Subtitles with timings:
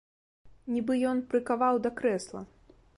[0.73, 2.41] Нібы ён прыкаваў да крэсла.